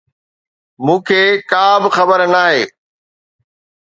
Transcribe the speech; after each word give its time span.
مون 0.85 0.99
کي 1.07 1.21
ڪا 1.51 1.65
به 1.81 1.89
خبر 1.97 2.19
ناهي. 2.33 2.61